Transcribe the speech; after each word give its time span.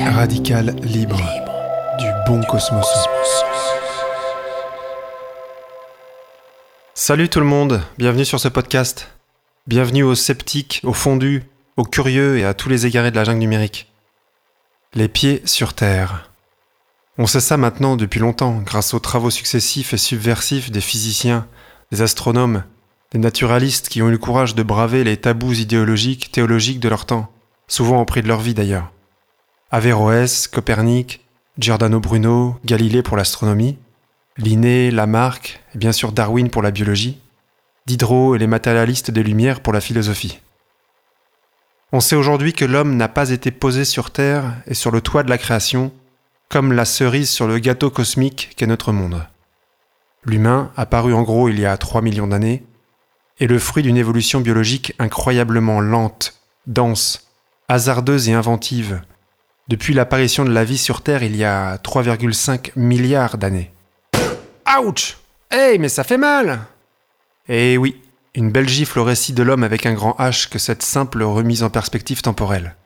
Radical, 0.00 0.74
libre, 0.82 1.20
du 1.98 2.06
bon 2.26 2.42
cosmos. 2.44 2.86
Salut 6.94 7.28
tout 7.28 7.40
le 7.40 7.44
monde, 7.44 7.82
bienvenue 7.98 8.24
sur 8.24 8.40
ce 8.40 8.48
podcast. 8.48 9.10
Bienvenue 9.66 10.04
aux 10.04 10.14
sceptiques, 10.14 10.80
aux 10.84 10.94
fondus, 10.94 11.42
aux 11.76 11.84
curieux 11.84 12.38
et 12.38 12.46
à 12.46 12.54
tous 12.54 12.70
les 12.70 12.86
égarés 12.86 13.10
de 13.10 13.16
la 13.16 13.24
jungle 13.24 13.40
numérique. 13.40 13.92
Les 14.94 15.08
pieds 15.08 15.42
sur 15.44 15.74
Terre. 15.74 16.30
On 17.18 17.26
sait 17.26 17.40
ça 17.40 17.58
maintenant 17.58 17.96
depuis 17.96 18.20
longtemps, 18.20 18.62
grâce 18.64 18.94
aux 18.94 19.00
travaux 19.00 19.30
successifs 19.30 19.92
et 19.92 19.98
subversifs 19.98 20.70
des 20.70 20.80
physiciens, 20.80 21.46
des 21.92 22.00
astronomes, 22.00 22.64
des 23.12 23.18
naturalistes 23.18 23.88
qui 23.88 24.02
ont 24.02 24.08
eu 24.08 24.12
le 24.12 24.18
courage 24.18 24.54
de 24.54 24.62
braver 24.62 25.04
les 25.04 25.16
tabous 25.16 25.54
idéologiques, 25.54 26.30
théologiques 26.30 26.80
de 26.80 26.88
leur 26.88 27.06
temps, 27.06 27.32
souvent 27.66 28.00
au 28.00 28.04
prix 28.04 28.22
de 28.22 28.28
leur 28.28 28.40
vie 28.40 28.54
d'ailleurs. 28.54 28.92
Averroès, 29.70 30.48
Copernic, 30.48 31.24
Giordano 31.58 32.00
Bruno, 32.00 32.56
Galilée 32.64 33.02
pour 33.02 33.16
l'astronomie, 33.16 33.78
Linné, 34.36 34.90
Lamarck 34.90 35.62
et 35.74 35.78
bien 35.78 35.92
sûr 35.92 36.12
Darwin 36.12 36.50
pour 36.50 36.62
la 36.62 36.70
biologie, 36.70 37.18
Diderot 37.86 38.36
et 38.36 38.38
les 38.38 38.46
matérialistes 38.46 39.10
des 39.10 39.22
Lumières 39.22 39.60
pour 39.60 39.72
la 39.72 39.80
philosophie. 39.80 40.40
On 41.90 42.00
sait 42.00 42.16
aujourd'hui 42.16 42.52
que 42.52 42.66
l'homme 42.66 42.96
n'a 42.96 43.08
pas 43.08 43.30
été 43.30 43.50
posé 43.50 43.84
sur 43.84 44.10
Terre 44.10 44.54
et 44.66 44.74
sur 44.74 44.90
le 44.90 45.00
toit 45.00 45.22
de 45.22 45.30
la 45.30 45.38
création 45.38 45.90
comme 46.48 46.72
la 46.72 46.84
cerise 46.84 47.30
sur 47.30 47.46
le 47.46 47.58
gâteau 47.58 47.90
cosmique 47.90 48.50
qu'est 48.56 48.66
notre 48.66 48.92
monde. 48.92 49.26
L'humain, 50.24 50.70
apparu 50.76 51.14
en 51.14 51.22
gros 51.22 51.48
il 51.48 51.58
y 51.58 51.66
a 51.66 51.76
3 51.76 52.02
millions 52.02 52.26
d'années, 52.26 52.62
est 53.40 53.46
le 53.46 53.58
fruit 53.58 53.82
d'une 53.82 53.96
évolution 53.96 54.40
biologique 54.40 54.94
incroyablement 54.98 55.80
lente, 55.80 56.34
dense, 56.66 57.28
hasardeuse 57.68 58.28
et 58.28 58.34
inventive, 58.34 59.00
depuis 59.68 59.94
l'apparition 59.94 60.44
de 60.44 60.50
la 60.50 60.64
vie 60.64 60.78
sur 60.78 61.02
Terre 61.02 61.22
il 61.22 61.36
y 61.36 61.44
a 61.44 61.76
3,5 61.76 62.72
milliards 62.76 63.38
d'années. 63.38 63.70
Ouch 64.80 65.18
Hey, 65.50 65.78
mais 65.78 65.88
ça 65.88 66.04
fait 66.04 66.18
mal 66.18 66.60
Eh 67.48 67.78
oui, 67.78 68.00
une 68.34 68.50
belle 68.50 68.68
gifle 68.68 68.98
au 68.98 69.04
récit 69.04 69.32
de 69.32 69.42
l'homme 69.42 69.64
avec 69.64 69.86
un 69.86 69.94
grand 69.94 70.16
H 70.18 70.48
que 70.48 70.58
cette 70.58 70.82
simple 70.82 71.22
remise 71.22 71.62
en 71.62 71.70
perspective 71.70 72.22
temporelle. 72.22 72.76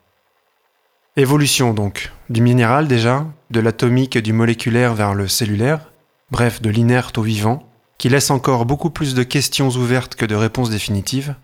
Évolution 1.16 1.74
donc, 1.74 2.12
du 2.30 2.40
minéral 2.40 2.88
déjà, 2.88 3.26
de 3.50 3.60
l'atomique 3.60 4.16
et 4.16 4.22
du 4.22 4.32
moléculaire 4.32 4.94
vers 4.94 5.14
le 5.14 5.28
cellulaire, 5.28 5.92
bref 6.30 6.62
de 6.62 6.70
l'inerte 6.70 7.18
au 7.18 7.22
vivant, 7.22 7.68
qui 7.98 8.08
laisse 8.08 8.30
encore 8.30 8.66
beaucoup 8.66 8.90
plus 8.90 9.14
de 9.14 9.22
questions 9.22 9.68
ouvertes 9.68 10.14
que 10.14 10.26
de 10.26 10.34
réponses 10.34 10.70
définitives. 10.70 11.34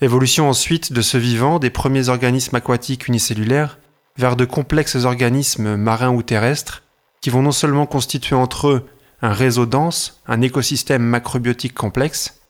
Évolution 0.00 0.48
ensuite 0.48 0.92
de 0.92 1.02
ce 1.02 1.18
vivant 1.18 1.58
des 1.58 1.70
premiers 1.70 2.08
organismes 2.08 2.56
aquatiques 2.56 3.08
unicellulaires 3.08 3.78
vers 4.16 4.36
de 4.36 4.44
complexes 4.44 5.04
organismes 5.04 5.76
marins 5.76 6.10
ou 6.10 6.22
terrestres 6.22 6.82
qui 7.20 7.30
vont 7.30 7.42
non 7.42 7.52
seulement 7.52 7.86
constituer 7.86 8.36
entre 8.36 8.68
eux 8.68 8.86
un 9.22 9.32
réseau 9.32 9.66
dense, 9.66 10.20
un 10.26 10.40
écosystème 10.40 11.02
macrobiotique 11.02 11.74
complexe, 11.74 12.40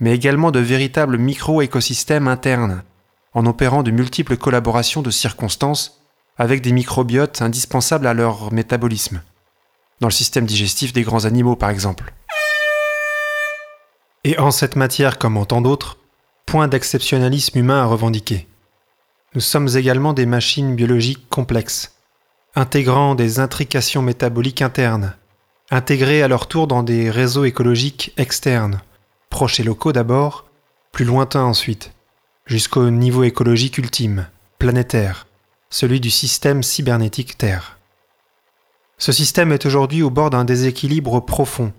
mais 0.00 0.14
également 0.14 0.50
de 0.50 0.58
véritables 0.58 1.18
micro-écosystèmes 1.18 2.28
internes 2.28 2.82
en 3.34 3.46
opérant 3.46 3.82
de 3.82 3.90
multiples 3.90 4.36
collaborations 4.36 5.02
de 5.02 5.10
circonstances 5.10 6.00
avec 6.36 6.62
des 6.62 6.72
microbiotes 6.72 7.42
indispensables 7.42 8.06
à 8.06 8.14
leur 8.14 8.52
métabolisme, 8.52 9.22
dans 10.00 10.08
le 10.08 10.12
système 10.12 10.46
digestif 10.46 10.92
des 10.92 11.02
grands 11.02 11.24
animaux 11.24 11.56
par 11.56 11.70
exemple. 11.70 12.12
Et 14.28 14.38
en 14.38 14.50
cette 14.50 14.76
matière 14.76 15.16
comme 15.16 15.38
en 15.38 15.46
tant 15.46 15.62
d'autres, 15.62 15.96
point 16.44 16.68
d'exceptionnalisme 16.68 17.60
humain 17.60 17.80
à 17.80 17.86
revendiquer. 17.86 18.46
Nous 19.34 19.40
sommes 19.40 19.70
également 19.74 20.12
des 20.12 20.26
machines 20.26 20.76
biologiques 20.76 21.26
complexes, 21.30 21.94
intégrant 22.54 23.14
des 23.14 23.40
intrications 23.40 24.02
métaboliques 24.02 24.60
internes, 24.60 25.14
intégrées 25.70 26.22
à 26.22 26.28
leur 26.28 26.46
tour 26.46 26.66
dans 26.66 26.82
des 26.82 27.10
réseaux 27.10 27.46
écologiques 27.46 28.12
externes, 28.18 28.82
proches 29.30 29.60
et 29.60 29.62
locaux 29.62 29.92
d'abord, 29.92 30.44
plus 30.92 31.06
lointains 31.06 31.44
ensuite, 31.44 31.92
jusqu'au 32.44 32.90
niveau 32.90 33.24
écologique 33.24 33.78
ultime, 33.78 34.26
planétaire, 34.58 35.26
celui 35.70 36.00
du 36.00 36.10
système 36.10 36.62
cybernétique 36.62 37.38
Terre. 37.38 37.78
Ce 38.98 39.10
système 39.10 39.52
est 39.52 39.64
aujourd'hui 39.64 40.02
au 40.02 40.10
bord 40.10 40.28
d'un 40.28 40.44
déséquilibre 40.44 41.18
profond, 41.24 41.72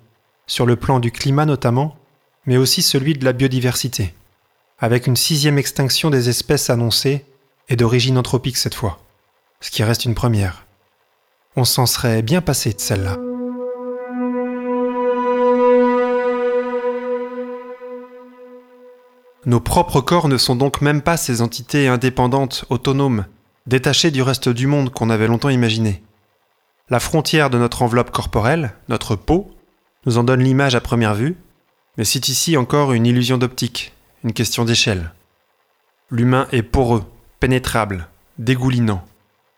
sur 0.48 0.66
le 0.66 0.78
plan 0.78 1.00
du 1.00 1.12
climat 1.12 1.46
notamment, 1.46 1.99
mais 2.46 2.58
aussi 2.58 2.82
celui 2.82 3.14
de 3.14 3.26
la 3.26 3.34
biodiversité, 3.34 4.14
avec 4.80 5.08
une 5.08 5.16
sixième 5.16 5.58
extinction 5.58 6.10
des 6.10 6.30
espèces 6.30 6.70
annoncée 6.70 7.26
et 7.68 7.76
d'origine 7.76 8.18
anthropique 8.18 8.58
cette 8.58 8.76
fois, 8.76 9.00
ce 9.62 9.72
qui 9.72 9.84
reste 9.84 10.06
une 10.06 10.16
première. 10.16 10.66
On 11.56 11.66
s'en 11.66 11.86
serait 11.86 12.22
bien 12.22 12.42
passé 12.42 12.74
de 12.74 12.80
celle-là. 12.80 13.18
Nos 19.46 19.60
propres 19.60 20.02
corps 20.02 20.28
ne 20.28 20.38
sont 20.38 20.56
donc 20.56 20.82
même 20.82 21.02
pas 21.02 21.18
ces 21.18 21.42
entités 21.42 21.88
indépendantes, 21.88 22.66
autonomes, 22.70 23.26
détachées 23.68 24.12
du 24.12 24.22
reste 24.22 24.50
du 24.50 24.68
monde 24.68 24.92
qu'on 24.92 25.10
avait 25.10 25.28
longtemps 25.28 25.50
imaginé. 25.50 26.04
La 26.90 27.00
frontière 27.00 27.50
de 27.50 27.58
notre 27.58 27.82
enveloppe 27.82 28.12
corporelle, 28.12 28.74
notre 28.90 29.16
peau, 29.16 29.50
nous 30.06 30.18
en 30.18 30.24
donne 30.24 30.44
l'image 30.44 30.76
à 30.76 30.82
première 30.82 31.16
vue, 31.16 31.38
mais 32.00 32.06
c'est 32.06 32.30
ici 32.30 32.56
encore 32.56 32.94
une 32.94 33.06
illusion 33.06 33.38
d'optique, 33.38 33.92
une 34.24 34.32
question 34.32 34.64
d'échelle. 34.64 35.12
L'humain 36.10 36.48
est 36.54 36.64
poreux, 36.64 37.04
pénétrable, 37.42 38.08
dégoulinant. 38.38 39.04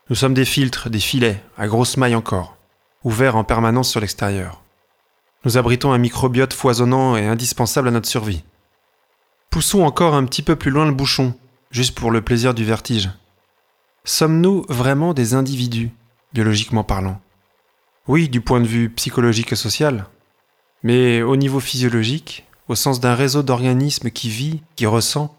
Nous 0.09 0.15
sommes 0.15 0.33
des 0.33 0.43
filtres, 0.43 0.89
des 0.89 0.99
filets, 0.99 1.43
à 1.55 1.67
grosses 1.67 1.97
mailles 1.97 2.15
encore, 2.15 2.57
ouverts 3.03 3.35
en 3.35 3.43
permanence 3.43 3.91
sur 3.91 3.99
l'extérieur. 3.99 4.63
Nous 5.45 5.59
abritons 5.59 5.93
un 5.93 5.99
microbiote 5.99 6.53
foisonnant 6.53 7.15
et 7.15 7.27
indispensable 7.27 7.89
à 7.89 7.91
notre 7.91 8.09
survie. 8.09 8.43
Poussons 9.51 9.83
encore 9.83 10.15
un 10.15 10.25
petit 10.25 10.41
peu 10.41 10.55
plus 10.55 10.71
loin 10.71 10.87
le 10.87 10.93
bouchon, 10.93 11.35
juste 11.69 11.93
pour 11.93 12.09
le 12.09 12.23
plaisir 12.23 12.55
du 12.55 12.65
vertige. 12.65 13.11
Sommes-nous 14.03 14.65
vraiment 14.67 15.13
des 15.13 15.35
individus, 15.35 15.91
biologiquement 16.33 16.83
parlant? 16.83 17.21
Oui, 18.07 18.29
du 18.29 18.41
point 18.41 18.61
de 18.61 18.67
vue 18.67 18.89
psychologique 18.89 19.51
et 19.51 19.55
social. 19.55 20.07
Mais 20.83 21.21
au 21.21 21.35
niveau 21.35 21.59
physiologique, 21.59 22.45
au 22.67 22.75
sens 22.75 22.99
d'un 22.99 23.15
réseau 23.15 23.43
d'organismes 23.43 24.09
qui 24.09 24.29
vit, 24.29 24.61
qui 24.75 24.85
ressent, 24.85 25.35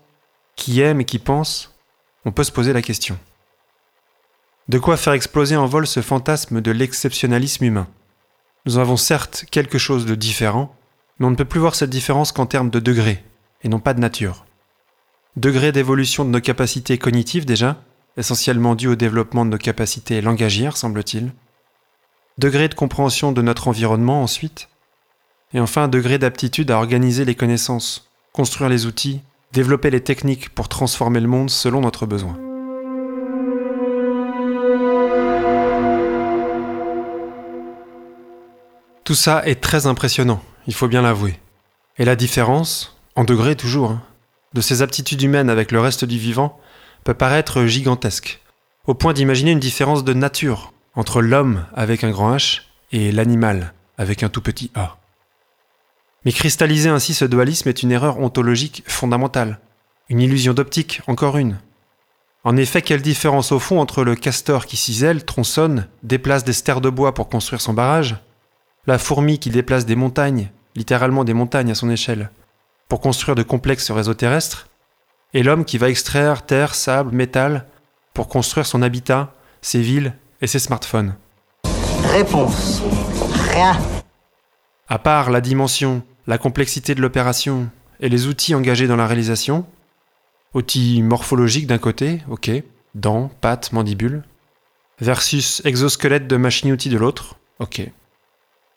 qui 0.57 0.81
aime 0.81 1.01
et 1.01 1.05
qui 1.05 1.19
pense, 1.19 1.75
on 2.25 2.33
peut 2.33 2.45
se 2.45 2.53
poser 2.53 2.73
la 2.73 2.83
question. 2.83 3.19
De 4.69 4.79
quoi 4.79 4.97
faire 4.97 5.13
exploser 5.13 5.57
en 5.57 5.67
vol 5.67 5.87
ce 5.87 6.03
fantasme 6.03 6.61
de 6.61 6.71
l'exceptionnalisme 6.71 7.65
humain? 7.65 7.89
Nous 8.65 8.79
avons 8.79 8.97
certes 8.97 9.45
quelque 9.51 9.79
chose 9.79 10.07
de 10.07 10.15
différent, 10.15 10.75
mais 11.19 11.27
on 11.27 11.31
ne 11.31 11.37
peut 11.37 11.45
plus 11.45 11.59
voir 11.61 11.75
cette 11.75 11.91
différence 11.91 12.31
qu'en 12.31 12.47
termes 12.47 12.71
de 12.71 12.79
degrés, 12.79 13.25
et 13.63 13.69
non 13.69 13.81
pas 13.81 13.95
de 13.95 14.01
nature. 14.01 14.47
Degré 15.37 15.73
d'évolution 15.73 16.25
de 16.25 16.31
nos 16.31 16.41
capacités 16.41 16.99
cognitives 16.99 17.45
déjà, 17.45 17.83
essentiellement 18.17 18.75
dû 18.75 18.87
au 18.89 18.95
développement 18.95 19.45
de 19.45 19.51
nos 19.51 19.59
capacités 19.59 20.21
langagières, 20.21 20.77
semble-t-il. 20.77 21.33
Degré 22.39 22.69
de 22.69 22.75
compréhension 22.75 23.33
de 23.33 23.43
notre 23.43 23.69
environnement 23.69 24.23
ensuite. 24.23 24.69
Et 25.55 25.61
enfin, 25.61 25.89
degré 25.89 26.19
d'aptitude 26.19 26.71
à 26.71 26.79
organiser 26.79 27.25
les 27.25 27.35
connaissances, 27.35 28.09
construire 28.33 28.71
les 28.71 28.87
outils, 28.87 29.21
développer 29.53 29.91
les 29.91 30.01
techniques 30.01 30.49
pour 30.51 30.69
transformer 30.69 31.21
le 31.21 31.29
monde 31.29 31.51
selon 31.51 31.81
notre 31.81 32.07
besoin. 32.07 32.39
Tout 39.05 39.15
ça 39.15 39.43
est 39.45 39.61
très 39.61 39.87
impressionnant, 39.87 40.43
il 40.67 40.75
faut 40.75 40.89
bien 40.89 41.03
l'avouer. 41.03 41.39
Et 41.99 42.05
la 42.05 42.17
différence, 42.17 42.97
en 43.15 43.25
degré 43.25 43.57
toujours, 43.57 43.91
hein, 43.91 44.03
de 44.55 44.61
ces 44.61 44.81
aptitudes 44.81 45.21
humaines 45.21 45.51
avec 45.51 45.73
le 45.73 45.81
reste 45.81 46.05
du 46.05 46.19
vivant 46.19 46.59
peut 47.05 47.15
paraître 47.15 47.67
gigantesque, 47.67 48.41
au 48.87 48.95
point 48.95 49.13
d'imaginer 49.13 49.51
une 49.51 49.61
différence 49.61 50.05
de 50.05 50.15
nature 50.15 50.73
entre 50.95 51.21
l'homme 51.21 51.67
avec 51.75 52.05
un 52.05 52.11
grand 52.11 52.35
H 52.37 52.63
et 52.93 53.13
l'animal 53.13 53.75
avec 53.99 54.23
un 54.23 54.29
tout 54.29 54.41
petit 54.41 54.71
A. 54.75 54.97
Mais 56.25 56.33
cristalliser 56.33 56.89
ainsi 56.89 57.15
ce 57.15 57.25
dualisme 57.25 57.69
est 57.69 57.83
une 57.83 57.93
erreur 57.93 58.19
ontologique 58.21 58.85
fondamentale, 58.87 59.59
une 60.09 60.21
illusion 60.21 60.55
d'optique, 60.55 61.01
encore 61.07 61.37
une. 61.37 61.59
En 62.45 62.57
effet, 62.57 62.83
quelle 62.83 63.03
différence 63.03 63.53
au 63.53 63.59
fond 63.59 63.81
entre 63.81 64.05
le 64.05 64.15
castor 64.15 64.67
qui 64.67 64.77
cisèle, 64.77 65.25
tronçonne, 65.25 65.89
déplace 66.03 66.45
des 66.45 66.53
stères 66.53 66.81
de 66.81 66.91
bois 66.91 67.15
pour 67.15 67.29
construire 67.29 67.61
son 67.61 67.73
barrage, 67.73 68.17
la 68.87 68.99
fourmi 68.99 69.39
qui 69.39 69.51
déplace 69.51 69.87
des 69.87 69.95
montagnes, 69.97 70.51
littéralement 70.75 71.25
des 71.25 71.35
montagnes 71.35 71.71
à 71.71 71.77
son 71.77 71.91
échelle, 71.91 72.31
pour 72.89 73.01
construire 73.01 73.37
de 73.37 73.43
complexes 73.43 73.91
réseaux 73.91 74.15
terrestres, 74.15 74.69
et 75.35 75.43
l'homme 75.43 75.65
qui 75.65 75.79
va 75.79 75.89
extraire 75.89 76.45
terre, 76.45 76.75
sable, 76.75 77.15
métal 77.15 77.67
pour 78.13 78.29
construire 78.29 78.67
son 78.67 78.83
habitat, 78.83 79.33
ses 79.61 79.81
villes 79.81 80.15
et 80.41 80.47
ses 80.47 80.59
smartphones 80.59 81.15
Réponse. 82.13 82.83
Rien. 83.53 83.79
À 84.89 84.99
part 84.99 85.31
la 85.31 85.41
dimension, 85.41 86.03
la 86.27 86.39
complexité 86.39 86.95
de 86.95 87.01
l'opération 87.01 87.71
et 88.01 88.09
les 88.09 88.27
outils 88.27 88.55
engagés 88.55 88.87
dans 88.87 88.97
la 88.97 89.07
réalisation. 89.07 89.67
Outils 90.55 91.03
morphologiques 91.03 91.67
d'un 91.67 91.79
côté, 91.79 92.23
ok, 92.29 92.51
dents, 92.95 93.31
pattes, 93.41 93.73
mandibules, 93.73 94.23
versus 95.01 95.63
exosquelette 95.65 96.29
de 96.29 96.37
machine-outil 96.37 96.91
de 96.91 96.99
l'autre, 96.99 97.37
ok. 97.59 97.83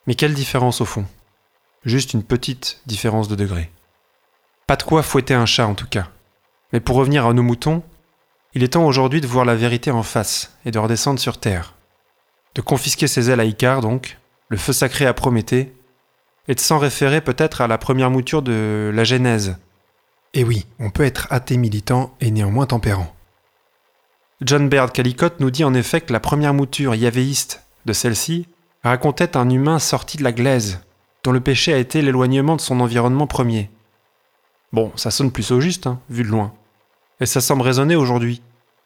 Mais 0.06 0.14
quelle 0.14 0.34
différence 0.34 0.80
au 0.80 0.84
fond? 0.84 1.06
Juste 1.84 2.14
une 2.14 2.22
petite 2.22 2.80
différence 2.86 3.28
de 3.28 3.36
degré. 3.36 3.70
Pas 4.66 4.76
de 4.76 4.82
quoi 4.82 5.02
fouetter 5.02 5.34
un 5.34 5.46
chat 5.46 5.66
en 5.66 5.74
tout 5.74 5.86
cas. 5.86 6.08
Mais 6.72 6.80
pour 6.80 6.96
revenir 6.96 7.26
à 7.26 7.32
nos 7.32 7.42
moutons, 7.42 7.82
il 8.54 8.64
est 8.64 8.72
temps 8.72 8.86
aujourd'hui 8.86 9.20
de 9.20 9.26
voir 9.26 9.44
la 9.44 9.54
vérité 9.54 9.90
en 9.90 10.02
face 10.02 10.56
et 10.64 10.70
de 10.70 10.78
redescendre 10.78 11.20
sur 11.20 11.38
Terre. 11.38 11.74
De 12.54 12.62
confisquer 12.62 13.06
ses 13.06 13.30
ailes 13.30 13.40
à 13.40 13.44
Icare 13.44 13.82
donc, 13.82 14.18
le 14.48 14.56
feu 14.56 14.72
sacré 14.72 15.06
à 15.06 15.14
Prométhée, 15.14 15.75
et 16.48 16.54
de 16.54 16.60
s'en 16.60 16.78
référer 16.78 17.20
peut-être 17.20 17.60
à 17.60 17.66
la 17.66 17.78
première 17.78 18.10
mouture 18.10 18.42
de 18.42 18.90
la 18.94 19.04
Genèse. 19.04 19.56
Et 20.34 20.44
oui, 20.44 20.66
on 20.78 20.90
peut 20.90 21.04
être 21.04 21.26
athée 21.30 21.56
militant 21.56 22.14
et 22.20 22.30
néanmoins 22.30 22.66
tempérant. 22.66 23.12
John 24.42 24.68
Baird 24.68 24.92
Callicott 24.92 25.40
nous 25.40 25.50
dit 25.50 25.64
en 25.64 25.74
effet 25.74 26.02
que 26.02 26.12
la 26.12 26.20
première 26.20 26.52
mouture 26.52 26.94
yavéiste 26.94 27.64
de 27.86 27.92
celle-ci 27.92 28.46
racontait 28.82 29.36
un 29.36 29.48
humain 29.48 29.78
sorti 29.78 30.18
de 30.18 30.24
la 30.24 30.32
glaise, 30.32 30.80
dont 31.24 31.32
le 31.32 31.40
péché 31.40 31.72
a 31.72 31.78
été 31.78 32.02
l'éloignement 32.02 32.56
de 32.56 32.60
son 32.60 32.80
environnement 32.80 33.26
premier. 33.26 33.70
Bon, 34.72 34.92
ça 34.96 35.10
sonne 35.10 35.32
plus 35.32 35.50
au 35.52 35.60
juste, 35.60 35.86
hein, 35.86 36.00
vu 36.10 36.22
de 36.22 36.28
loin. 36.28 36.52
Et 37.20 37.26
ça 37.26 37.40
semble 37.40 37.62
résonner 37.62 37.96
aujourd'hui, 37.96 38.42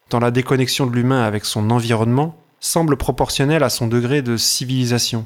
tant 0.07 0.19
la 0.19 0.31
déconnexion 0.31 0.87
de 0.87 0.95
l'humain 0.95 1.23
avec 1.23 1.43
son 1.43 1.69
environnement 1.69 2.35
semble 2.61 2.95
proportionnelle 2.95 3.63
à 3.63 3.69
son 3.69 3.87
degré 3.87 4.21
de 4.21 4.37
civilisation, 4.37 5.25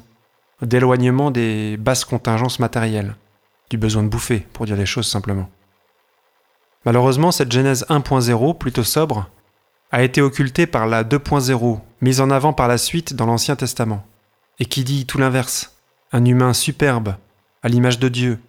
d'éloignement 0.62 1.30
des 1.30 1.76
basses 1.76 2.04
contingences 2.04 2.58
matérielles, 2.58 3.16
du 3.70 3.78
besoin 3.78 4.02
de 4.02 4.08
bouffer, 4.08 4.46
pour 4.52 4.66
dire 4.66 4.76
les 4.76 4.86
choses 4.86 5.06
simplement. 5.06 5.48
Malheureusement, 6.84 7.32
cette 7.32 7.52
Genèse 7.52 7.84
1.0, 7.88 8.56
plutôt 8.58 8.84
sobre, 8.84 9.28
a 9.90 10.02
été 10.02 10.22
occultée 10.22 10.66
par 10.66 10.86
la 10.86 11.04
2.0, 11.04 11.80
mise 12.00 12.20
en 12.20 12.30
avant 12.30 12.52
par 12.52 12.68
la 12.68 12.78
suite 12.78 13.14
dans 13.14 13.26
l'Ancien 13.26 13.56
Testament, 13.56 14.04
et 14.58 14.64
qui 14.64 14.84
dit 14.84 15.06
tout 15.06 15.18
l'inverse, 15.18 15.76
un 16.12 16.24
humain 16.24 16.52
superbe, 16.52 17.16
à 17.62 17.68
l'image 17.68 17.98
de 17.98 18.08
Dieu, 18.08 18.40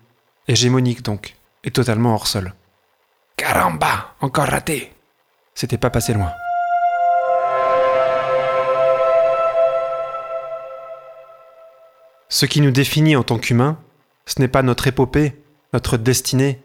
hégémonique 0.47 1.03
donc, 1.03 1.35
et 1.63 1.71
totalement 1.71 2.13
hors 2.13 2.27
sol. 2.27 2.53
Caramba, 3.35 4.15
encore 4.21 4.47
raté 4.47 4.93
C'était 5.53 5.77
pas 5.77 5.89
passé 5.89 6.13
loin. 6.13 6.31
Ce 12.29 12.45
qui 12.45 12.59
nous 12.59 12.71
définit 12.71 13.15
en 13.15 13.23
tant 13.23 13.39
qu'humains, 13.39 13.77
ce 14.25 14.41
n'est 14.41 14.49
pas 14.49 14.61
notre 14.61 14.87
épopée, 14.87 15.41
notre 15.73 15.97
destinée, 15.97 16.61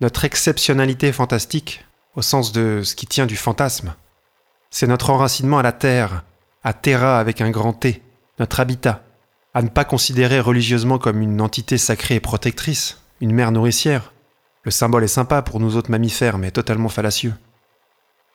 notre 0.00 0.24
exceptionnalité 0.24 1.10
fantastique, 1.10 1.84
au 2.16 2.22
sens 2.22 2.52
de 2.52 2.82
ce 2.84 2.94
qui 2.94 3.06
tient 3.06 3.26
du 3.26 3.36
fantasme. 3.36 3.94
C'est 4.70 4.86
notre 4.86 5.10
enracinement 5.10 5.58
à 5.58 5.62
la 5.62 5.72
terre, 5.72 6.24
à 6.62 6.74
Terra 6.74 7.18
avec 7.18 7.40
un 7.40 7.50
grand 7.50 7.72
T, 7.72 8.02
notre 8.38 8.60
habitat, 8.60 9.04
à 9.54 9.62
ne 9.62 9.68
pas 9.68 9.84
considérer 9.84 10.38
religieusement 10.38 10.98
comme 10.98 11.22
une 11.22 11.40
entité 11.40 11.78
sacrée 11.78 12.16
et 12.16 12.20
protectrice, 12.20 13.00
une 13.22 13.32
mère 13.32 13.52
nourricière. 13.52 14.12
Le 14.64 14.70
symbole 14.70 15.04
est 15.04 15.08
sympa 15.08 15.40
pour 15.40 15.60
nous 15.60 15.76
autres 15.76 15.90
mammifères, 15.90 16.36
mais 16.36 16.50
totalement 16.50 16.90
fallacieux. 16.90 17.34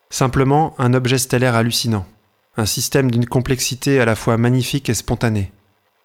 Simplement 0.10 0.74
un 0.80 0.95
objet 0.95 1.19
stellaire 1.19 1.56
hallucinant, 1.56 2.07
un 2.57 2.66
système 2.66 3.12
d'une 3.12 3.27
complexité 3.27 4.00
à 4.00 4.06
la 4.06 4.16
fois 4.16 4.38
magnifique 4.38 4.89
et 4.89 4.95
spontanée, 4.95 5.51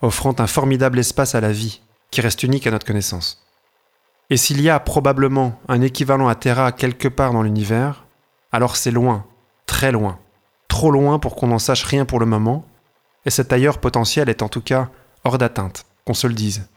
offrant 0.03 0.35
un 0.39 0.47
formidable 0.47 0.99
espace 0.99 1.35
à 1.35 1.41
la 1.41 1.53
vie, 1.53 1.81
qui 2.11 2.21
reste 2.21 2.43
unique 2.43 2.67
à 2.67 2.71
notre 2.71 2.87
connaissance. 2.87 3.47
Et 4.31 4.37
s'il 4.37 4.61
y 4.61 4.71
a 4.71 4.81
probablement 4.81 5.61
un 5.69 5.81
équivalent 5.81 6.29
à 6.29 6.35
Terra 6.35 6.73
quelque 6.73 7.09
part 7.09 7.33
dans 7.33 7.43
l'univers, 7.43 8.05
alors 8.53 8.77
c'est 8.77 8.91
loin, 8.91 9.25
très 9.67 9.93
loin, 9.93 10.19
trop 10.69 10.91
loin 10.91 11.19
pour 11.19 11.37
qu'on 11.37 11.49
n'en 11.49 11.59
sache 11.59 11.85
rien 11.85 12.05
pour 12.05 12.21
le 12.21 12.27
moment, 12.27 12.65
et 13.25 13.31
cet 13.31 13.53
ailleurs 13.53 13.79
potentiel 13.79 14.29
est 14.29 14.43
en 14.43 14.49
tout 14.49 14.61
cas 14.61 14.89
hors 15.25 15.39
d'atteinte, 15.39 15.87
qu'on 16.05 16.15
se 16.15 16.27
le 16.27 16.35
dise. 16.35 16.69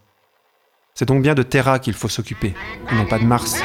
C'est 0.93 1.05
donc 1.05 1.21
bien 1.21 1.35
de 1.35 1.43
Terra 1.43 1.79
qu'il 1.79 1.93
faut 1.93 2.09
s'occuper, 2.09 2.53
non 2.91 3.05
pas 3.05 3.19
de 3.19 3.23
Mars. 3.23 3.61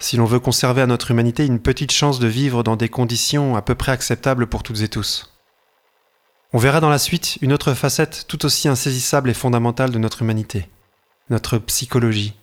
Si 0.00 0.16
l'on 0.16 0.26
veut 0.26 0.38
conserver 0.38 0.82
à 0.82 0.86
notre 0.86 1.10
humanité 1.10 1.44
une 1.44 1.58
petite 1.58 1.92
chance 1.92 2.20
de 2.20 2.28
vivre 2.28 2.62
dans 2.62 2.76
des 2.76 2.88
conditions 2.88 3.56
à 3.56 3.62
peu 3.62 3.74
près 3.74 3.92
acceptables 3.92 4.46
pour 4.46 4.62
toutes 4.62 4.82
et 4.82 4.88
tous. 4.88 5.37
On 6.54 6.58
verra 6.58 6.80
dans 6.80 6.88
la 6.88 6.98
suite 6.98 7.36
une 7.42 7.52
autre 7.52 7.74
facette 7.74 8.24
tout 8.26 8.46
aussi 8.46 8.68
insaisissable 8.68 9.28
et 9.28 9.34
fondamentale 9.34 9.90
de 9.90 9.98
notre 9.98 10.22
humanité, 10.22 10.66
notre 11.28 11.58
psychologie. 11.58 12.34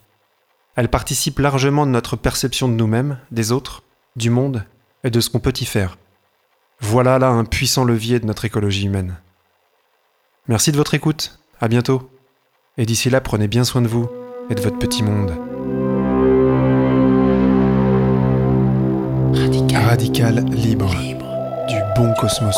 Elle 0.75 0.89
participe 0.89 1.39
largement 1.39 1.87
de 1.87 1.91
notre 1.91 2.15
perception 2.15 2.67
de 2.67 2.75
nous-mêmes, 2.75 3.17
des 3.31 3.51
autres, 3.51 3.81
du 4.15 4.29
monde 4.29 4.63
et 5.03 5.09
de 5.09 5.19
ce 5.19 5.31
qu'on 5.31 5.39
peut 5.39 5.53
y 5.59 5.65
faire. 5.65 5.97
Voilà 6.81 7.17
là 7.17 7.29
un 7.29 7.45
puissant 7.45 7.83
levier 7.83 8.19
de 8.19 8.27
notre 8.27 8.45
écologie 8.45 8.85
humaine. 8.85 9.15
Merci 10.47 10.71
de 10.71 10.77
votre 10.77 10.93
écoute, 10.93 11.39
à 11.59 11.67
bientôt. 11.67 12.11
Et 12.77 12.85
d'ici 12.85 13.09
là, 13.09 13.21
prenez 13.21 13.47
bien 13.47 13.63
soin 13.63 13.81
de 13.81 13.87
vous 13.87 14.07
et 14.51 14.55
de 14.55 14.61
votre 14.61 14.77
petit 14.77 15.01
monde. 15.01 15.33
Radical, 19.33 19.85
Radical 19.85 20.45
libre, 20.51 20.93
du 21.67 21.77
bon 21.95 22.13
cosmos. 22.19 22.55